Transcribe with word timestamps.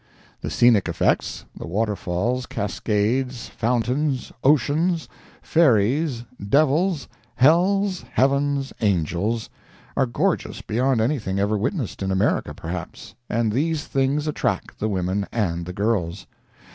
The 0.41 0.49
scenic 0.49 0.89
effects—the 0.89 1.67
waterfalls, 1.67 2.47
cascades, 2.47 3.49
fountains, 3.49 4.31
oceans, 4.43 5.07
fairies, 5.43 6.23
devils, 6.43 7.07
hells, 7.35 8.03
heavens, 8.13 8.73
angels—are 8.81 10.07
gorgeous 10.07 10.63
beyond 10.63 11.01
anything 11.01 11.37
ever 11.37 11.55
witnessed 11.55 12.01
in 12.01 12.09
America, 12.09 12.55
perhaps, 12.55 13.13
and 13.29 13.51
these 13.51 13.85
things 13.85 14.27
attract 14.27 14.79
the 14.79 14.89
women 14.89 15.27
and 15.31 15.67
the 15.67 15.71
girls. 15.71 16.25